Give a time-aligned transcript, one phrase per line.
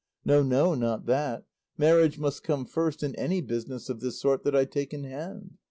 [0.25, 1.43] No, no, not that;
[1.77, 5.59] marriage must come first in any business of this sort that I take in hand.